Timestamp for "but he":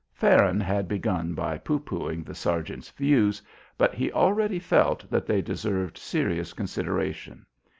3.77-4.11